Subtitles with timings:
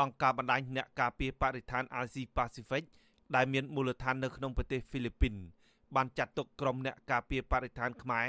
[0.00, 2.84] អង្គការបណ្ដាញអ្នកការពារបរិស្ថាន RC Pacific
[3.34, 5.34] ដែលមានមូលដ្ឋាននៅក្នុងប្រទេសហ្វីលីពីន
[5.96, 8.28] បានចាត់ទុកក្រុមអ្នកការពារបរិស្ថានខ្មែរ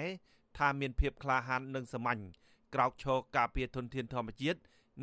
[0.57, 2.21] ថាមានភាពក្លាហាននិងសាមញ្ញ
[2.73, 4.59] ក្រោកឈរការពារធនធានធម្មជាតិ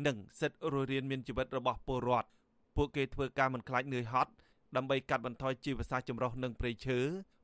[0.07, 2.29] និងសិទ្ធិរស់រានមានជីវិតរបស់ពលរដ្ឋ
[2.75, 4.31] ពួកគេធ្វើការមិនខ្លាចនឿយហត់
[4.75, 6.99] ដើម្បីកាត់បន្ថយជីវសាស្ត្រចម្រុះនិងព្រៃឈើ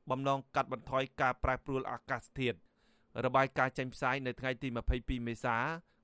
[0.10, 2.58] បំណងកាត់បន្ថយការប្រែប្រួលអាកាសធាតុ
[3.26, 5.56] របាយការណ៍ចេញផ្សាយនៅថ្ងៃទី22មេសា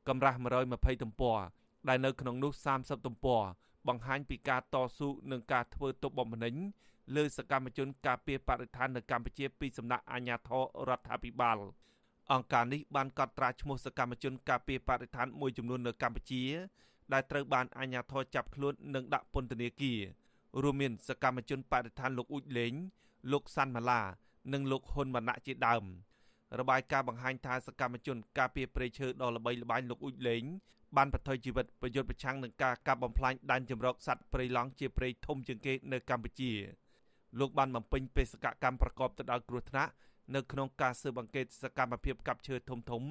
[0.08, 0.38] កម្រាស់
[0.72, 1.40] 120ទំព័រ
[1.88, 3.44] ដែលនៅក្នុងនោះ30ទំព័រ
[3.88, 6.56] បង្ហាញពីការតស៊ូនិងការធ្វើទុកបុកម្នេញ
[7.16, 11.58] លើសកម្មជនការពារបរិស្ថាននៅកម្ពុជាពីសំណាក់អាជ្ញាធររដ្ឋាភិបាល
[12.32, 16.44] អង្គការនេះបានកត់ត្រាឈ្មោះសកម្មជនការពារបរិស្ថានមួយចំនួននៅកម្ពុជា
[17.14, 20.00] ដែលត្រូវបានអាជ្ញាធរចាប់ខ្លួននិងដាក់ពន្ធនាគារ
[20.62, 22.74] រួមមានសកម្មជនបរិស្ថានលោកអ៊ូចលេង
[23.32, 24.02] លោកសាន់ម៉ាឡា
[24.54, 25.84] និងលោកហ៊ុនម៉ាណែតជាដើម
[26.60, 30.44] របាយការណ៍បង្ហាញថាសកម្មជនការពារព្រៃឈើដ៏ល្បីល្បាញលោកអ៊ូចលេង
[30.98, 36.52] បានបន្ថយជីវិតប្រយុទ្ធប្រឆាំងនឹងការកាប់បំផ្លាញដែនជម្រកសត្វព្រៃឡង់ជាព្រៃធំជាងគេនៅកម្ពុជា
[37.40, 39.92] លោកបានបំពេញបេសកកម្មប្រកបទៅដោយគ្រោះថ្នាក់
[40.36, 43.04] នៅក្នុងការស៊ើបអង្កេតសកម្មភាពកាប់ឈើធំធំ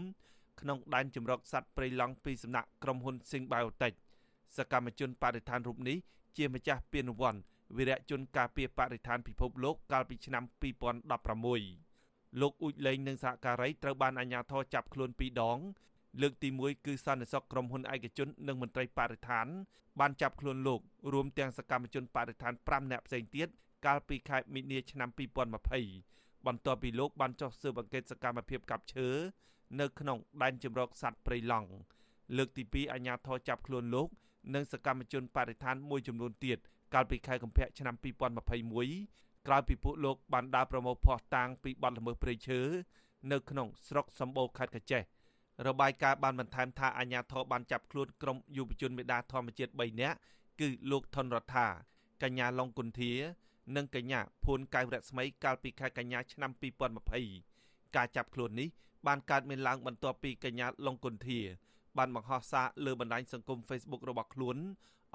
[0.61, 3.97] ក្នុងដែនជម្រកសត្វព្រៃឡង់ពីសំណាក់ក្រុមហ៊ុន Sing Biotech
[4.57, 5.97] សកម្មជនបរិស្ថានរូបនេះ
[6.37, 7.41] ជាម្ចាស់ពានរង្វាន់
[7.77, 10.45] វីរៈជនការពារបរិស្ថានពិភពលោកកាលពីឆ្នាំ
[11.23, 15.59] 2016លោកអ៊ូចលេងនិងសហការីត្រូវបានអាជ្ញាធរចាប់ខ្លួនពីរដង
[16.21, 19.47] លើកទី1គឺសន្តិសុខក្រុមហ៊ុនឯកជននិងមន្ត្រីបរិស្ថាន
[20.01, 20.81] បានចាប់ខ្លួនលោក
[21.13, 23.49] រួមទាំងសកម្មជនបរិស្ថាន5នាក់ផ្សេងទៀត
[23.87, 25.09] កាលពីខែមីនាឆ្នាំ
[25.79, 29.09] 2020បន្ទាប់ពីលោកបានចុះស៊ើបអង្កេតសកម្មភាពកាប់ឈើ
[29.81, 31.69] នៅក្នុងដែនជម្រកសត្វព្រៃឡង់
[32.37, 34.09] លើកទី2អាជ្ញាធរចាប់ខ្លួនលោក
[34.55, 36.59] និងសកម្មជនបរិស្ថានមួយចំនួនទៀត
[36.95, 37.95] កាលពីខែកុម្ភៈឆ្នាំ
[38.71, 42.61] 2021ក្រោយពីពួកលោកបានដើរប្រមូលភ័ស្តុតាងពីបទល្មើសព្រៃឈើ
[43.33, 45.03] នៅក្នុងស្រុកសម្បូរខេត្តកញ្ចេះ
[45.67, 50.17] របាយការណ៍បានបន្ថែមថាអាជ្ញាធរបានចាប់ខ្លួនក្រុមយុវជនមេដាធម្មជាតិ3នាក់
[50.61, 51.67] គឺលោកថនរដ្ឋា
[52.23, 53.13] កញ្ញាឡុងគុន្ធា
[53.77, 56.51] និងកញ្ញាភួនកៅរស្មីកាលពីខែកញ្ញាឆ្នាំ
[57.23, 58.69] 2020ការចាប់ខ្លួននេះ
[59.07, 61.41] បានកើតមានឡើងបន្ទាប់ពីកញ្ញាឡុងគុន្ធា
[61.99, 64.57] បានបង្ហោះសារលើបណ្ដាញសង្គម Facebook របស់ខ្លួន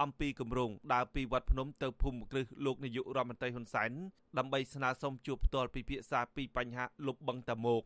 [0.02, 3.92] អំពីគម្រោងដើរពីវត្តភ្នំទៅភូមិគ្រឹះលោកនាយករដ្ឋមន្ត្រីហ៊ុនសែន
[4.38, 7.84] ដើម្បីស្នើសុំជួបផ្ទាល់ពិភាក្សាពីបញ្ហាលុបបង្កតាមក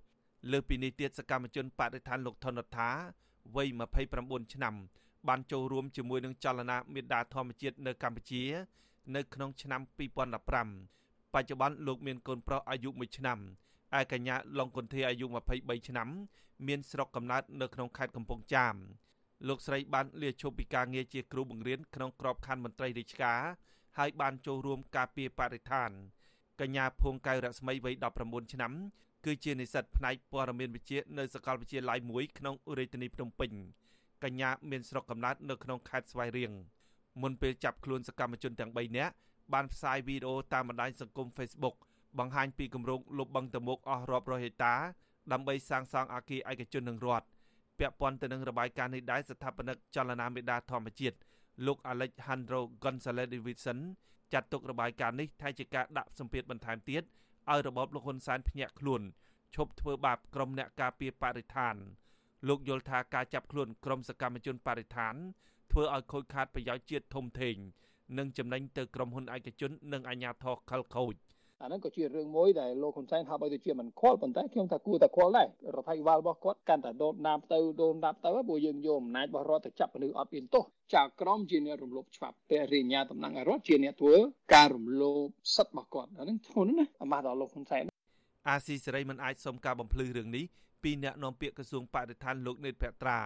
[0.49, 2.89] លើពីនេះទៀតសកម្មជនបដិឋានលោកថនរដ្ឋា
[3.55, 3.67] វ័យ
[4.11, 4.75] 29ឆ្នាំ
[5.27, 8.43] បានចូលរួមជាមួយនឹងចលនាមេដាធម្មជាតិនៅកម្ពុជា
[9.15, 13.39] នៅក្នុងឆ្នាំ2015បច្ចុប្បន្នលោកមានកូនប្រុសអាយុ1ឆ្នាំ
[13.99, 15.25] ឯកញ្ញាឡុងគុន្ធាអាយុ
[15.57, 16.09] 23ឆ្នាំ
[16.67, 18.75] មានស្រុកកំណើតនៅក្នុងខេត្តកំពង់ចាម
[19.47, 23.39] លោកស្រីបានលាឈប់ពីការងារជាគ្រូបង្រៀនក្នុងក្របខ័ណ្ឌមន្ត្រីរាជការ
[23.97, 25.89] ហើយបានចូលរួមការពារបរិស្ថាន
[26.61, 28.73] កញ្ញាភួងកៅរស្មីវ័យ19ឆ្នាំ
[29.25, 33.51] គឺជានិស្សិតផ្នែកព័ត៌មានវិទ្យានៅសាកលវិទ្យាល័យមួយក្នុងរាជធានីភ្នំពេញ
[34.23, 36.51] កញ្ញាមានស្រុកកំណើតនៅក្នុងខេត្តស្វាយរៀង
[37.21, 39.13] មុនពេលចាប់ខ្លួនសកម្មជនទាំង3នាក់
[39.53, 41.75] បានផ្សាយវីដេអូតាមបណ្ដាញសង្គម Facebook
[42.19, 44.75] បង្ហាញពីគម្រោងលុបបង្កតមុខអស់រាប់រយហិកតា
[45.31, 47.25] ដើម្បីសាងសង់អគារឯកជននឹងរដ្ឋ
[47.79, 51.17] ពាក់ព័ន្ធទៅនឹងរបាយការណ៍នេះដែរស្ថាបនិកចលនាមេដាធម្មជាតិ
[51.65, 53.79] លោក Alejandro Gonzalez Davidson
[54.33, 57.03] ចាត់ទុករបាយការណ៍នេះថាជាការដាក់សម្ពាធបន្ថែមទៀត
[57.49, 59.01] ឲ្យរបបលោកហ៊ុនសែនភ្ញាក់ខ្លួន
[59.55, 61.75] ឈប់ធ្វើបាបក្រុមអ្នកការពារបរិស្ថាន
[62.47, 65.15] លោកយល់ថាការចាប់ខ្លួនក្រុមសកម្មជនបរិស្ថាន
[65.71, 67.55] ធ្វើឲ្យខូចខាតប្រយោជន៍ជាតិធំធេង
[68.17, 71.15] និងចំណេញទៅក្រុមហ៊ុនឯកជននិងអាជ្ញាធរខលខូច
[71.61, 80.63] អាហ្នឹងក៏ជារឿងមួយដែលលោកហ៊ុនសែនថាបើទៅជាមិនខ្វល់ប៉ុន្តែខ្ញុំថាគួរតែខ្វល់ដែររដ្ឋាភិបាលរបស់គាត់កាន់តែដូនដាបទៅដូនដាបទៅព្រោះយើងយកអំណាចរបស់រដ្ឋទៅចាប់មនុស្សអត់មានទោស
[80.93, 84.15] ចៅក្រមជាអ្នករំលោភច្បាប់ព្រះរាជអាជ្ញាតំណាងរដ្ឋជាអ្នកធ្វើ
[84.53, 87.83] ការរំលោភសិទ្ធិរបស់គាត់អាហ្នឹងធ្ងន់ណាស់អាម៉ាស់ដល់លោកហ៊ុនសែន
[88.49, 90.45] អាស៊ីសេរីមិនអាចសុំការបំភ្លឺរឿងនេះ
[90.83, 93.19] ពីអ្នកនាំពាក្យក្រសួងបរិស្ថានលោកនេតភត្រា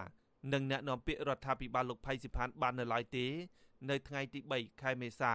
[0.53, 3.25] និងអ្នកនាំពាក្យរដ្ឋាភិបាលលោកផៃសិផានបាននៅឡើយទេ
[3.89, 5.33] នៅថ្ងៃទី3ខែមេសា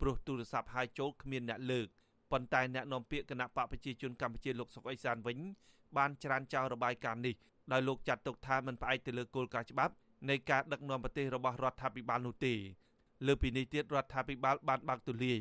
[0.00, 1.88] ព្រោះទូរស័ព្ទហៅចូលគ្មានអ្នកលើក
[2.32, 5.38] ប៉ុន្តែអ្នកនាំពាក្យគណៈបកប្រជាជនកម្ពុជាលោកសុកអេសានវិញ
[5.96, 7.34] បានច្រានចោលរបាយការណ៍នេះ
[7.72, 9.94] ដោយលោកចាត់ទុកថាមិនផ្អែកទៅលើគោលការណ៍ច្បាប់
[10.28, 12.54] នៃការដឹកនាំប្រទេសរបស់រដ្ឋាភិបាលនោះទេ
[13.26, 15.40] លើពីនេះទៀតរដ្ឋាភិបាលបានបើកទូលាយ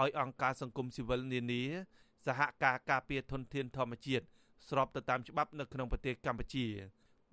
[0.00, 1.62] ឲ្យអង្គការសង្គមស៊ីវិលនានា
[2.26, 4.24] សហការការពារធនធានធម្មជាតិ
[4.68, 6.66] ស្របទៅតាមច្បាប់នៅក្នុងប្រទេសកម្ពុជា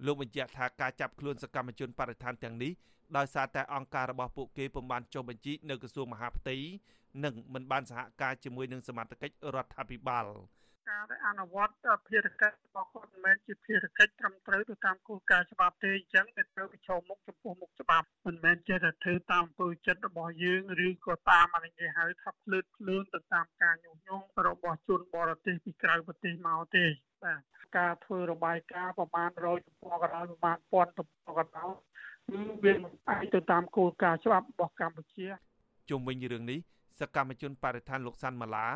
[0.05, 2.71] លោកបញ្ជាក់ថាការចាប់ខ្លួនសកម្មជនបរិស្ថានទាំងនេះ
[3.17, 6.55] ដោយសារតែអង្គការរបស់ពួកគេពុំបានចុះបញ្ជីនៅក្រសួងមហាផ្ទៃ
[7.23, 10.25] និងមិនបានសហការជាមួយនឹងសមាជិករដ្ឋាភិបាល
[10.89, 11.73] ការដែលអនុវត្ត
[12.07, 26.85] ភារកិច្ចរបស់គាត់មិនមែនជាភារកិច្ចត្រឹមត្រូវទៅតាមគោលការណ៍ច្បាប់ទេអញ្ចឹងវាត្រូវប្រឈមមុខចំពោះមុខច្បាប់មិនមែនចេះតែធ្វើតាមអំពើចិត្តរបស់យើងឬក៏តាមអានេះគេហៅថាភ្លើតភ្លើនទៅតាមការញុះញង់របស់ជនបរទេសពីក្រៅប្រទេសមកទេ
[27.23, 27.41] បាទ
[27.77, 31.71] ការធ្វើរបាយការណ៍ប្រមាណ100ទំព័រក៏ដោយប្រមាណ1000ទំព័រក៏ដោយ
[32.29, 35.27] គឺវាមិនអាចទៅតាមគោលការណ៍ច្បាប់របស់កម្ពុជា
[35.89, 36.59] ជុំវិញរឿងនេះ
[36.99, 38.67] សកម្មជនបរិស្ថានលោកសាន់ម៉ាឡា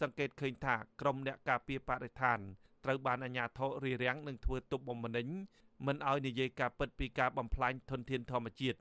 [0.00, 2.38] សង្កេតឃើញថាក្រមអ្នកការពារបរិស្ថាន
[2.84, 5.28] ត្រូវបានអាជ្ញាធររារាំងនិងធ្វើទុកបុកម្នេញ
[5.86, 8.78] មិនឲ្យនិយាយការពិតពីការបំផ្លាញធនធានធម្មជាតិ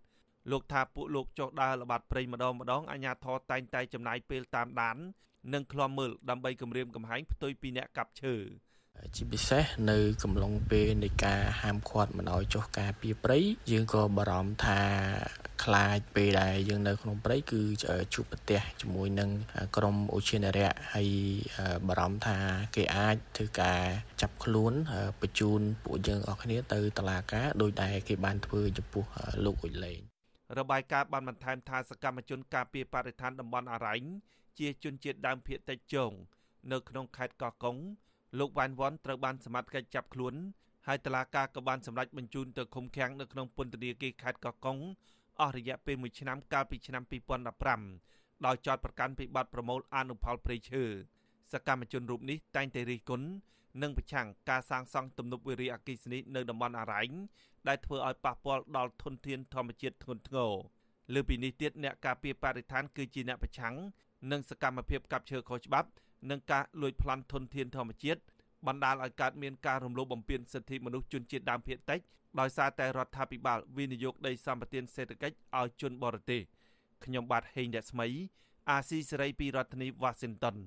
[0.52, 4.98] លោកថាពួកលោកចុះដើរល្បាតព្រៃម្ដងម្ដងអាជ្ញាធរតែងតែចំណាយពេលតាមដាន
[5.54, 8.36] និងឃ្លាំមើលដើម្បីគម្រាមកំហែងផ្ទុយពីអ្នកកាប់ឈើ
[9.16, 13.40] ជាពិសេសនៅកំឡុងពេលនៃការហាមឃាត់មិនឲ្យចុះការពីព្រៃ
[13.72, 14.80] យើងក៏បារម្ភថា
[15.64, 17.62] ខ្លាចពេលដែលយើងនៅក្នុងព្រៃគឺ
[18.14, 19.30] ជួបប្រទះជាមួយនឹង
[19.78, 21.10] ក្រុមអូឈានរៈហើយ
[21.88, 22.38] បារម្ភថា
[22.76, 23.82] គេអាចធ្វើការ
[24.22, 24.74] ចាប់ខ្លួន
[25.22, 29.04] បញ្ជូនពួកយើងអស់គ្នាទៅតុលាការដោយដែលគេបានធ្វើចំពោះ
[29.46, 30.00] លោកអ៊ុយលេង
[30.60, 33.96] របាយការណ៍បានបន្ថែមថាសកម្មជនការពារបរិស្ថានតំបន់អរ៉ៃ
[34.60, 36.12] ជាជនជាតិដើមភាគតិចជង
[36.72, 37.78] នៅក្នុងខេត្តកោះកុង
[38.38, 40.36] លោកវ៉ាន់វ៉ាន់ត្រូវបានសមត្ថកិច្ចចាប់ខ្លួន
[40.88, 44.78] ហើយតឡាការក៏បានសម្រេចបញ្ជូនទៅឃុំឃាំងនៅក្នុងពន្ធនាគារខេត្តកោះកុង
[45.42, 47.04] អស់រយៈពេល1ឆ្នាំកាលពីឆ្នាំ
[47.74, 50.84] 2015ដោយចោទប្រកាន់ពីបទប្រមូលអនុផលព្រៃឈើ
[51.54, 53.28] សកម្មជនរូបនេះតែងតែរិះគន់
[53.82, 57.02] និងប្រឆាំងការសាងសង់ទំនប់វារីអគ្គិសនីនៅតំបន់អរ៉ៃ
[57.68, 60.52] ដែលធ្វើឲ្យប៉ះពាល់ដល់ធនធានធម្មជាតិធ្ងន់ធ្ងរ
[61.14, 63.76] លើពីនេះទៀតអ្នកការពារបរិស្ថានគឺជាអ្នកប្រឆាំង
[64.32, 65.90] នឹងសកម្មភាពកាប់ឈើខុសច្បាប់
[66.30, 68.20] និងការលួចប្លន់ធនធានធម្មជាតិ
[68.68, 72.00] បណ្ដាលឲ្យកើតមានការរំលោភបំពានសិទ្ធិមនុស្សជនជាតិដើមភាគតិច
[72.40, 76.42] ដោយសារតែរដ្ឋាភិបាលវិនិយោគដីសម្បត្តិសេដ្ឋកិច្ចឲ្យជនបរទេស
[77.04, 78.08] ខ្ញុំបាទហេងរស្មី
[78.70, 80.58] អាស៊ីសេរីពីរដ្ឋធានី Washington